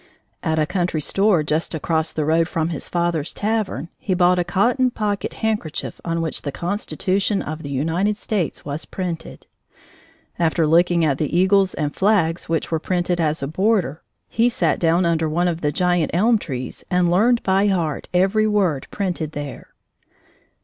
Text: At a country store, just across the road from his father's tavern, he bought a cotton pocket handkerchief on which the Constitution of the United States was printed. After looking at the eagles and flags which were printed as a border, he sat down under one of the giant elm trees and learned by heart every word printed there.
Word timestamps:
At 0.41 0.57
a 0.57 0.65
country 0.65 0.99
store, 0.99 1.43
just 1.43 1.75
across 1.75 2.11
the 2.11 2.25
road 2.25 2.47
from 2.47 2.69
his 2.69 2.89
father's 2.89 3.35
tavern, 3.35 3.89
he 3.99 4.15
bought 4.15 4.39
a 4.39 4.43
cotton 4.43 4.89
pocket 4.89 5.35
handkerchief 5.45 6.01
on 6.03 6.23
which 6.23 6.41
the 6.41 6.51
Constitution 6.51 7.43
of 7.43 7.61
the 7.61 7.69
United 7.69 8.17
States 8.17 8.65
was 8.65 8.83
printed. 8.85 9.45
After 10.39 10.65
looking 10.65 11.05
at 11.05 11.19
the 11.19 11.37
eagles 11.37 11.75
and 11.75 11.95
flags 11.95 12.49
which 12.49 12.71
were 12.71 12.79
printed 12.79 13.21
as 13.21 13.43
a 13.43 13.47
border, 13.47 14.01
he 14.27 14.49
sat 14.49 14.79
down 14.79 15.05
under 15.05 15.29
one 15.29 15.47
of 15.47 15.61
the 15.61 15.71
giant 15.71 16.09
elm 16.15 16.39
trees 16.39 16.83
and 16.89 17.11
learned 17.11 17.43
by 17.43 17.67
heart 17.67 18.09
every 18.11 18.47
word 18.47 18.87
printed 18.89 19.33
there. 19.33 19.67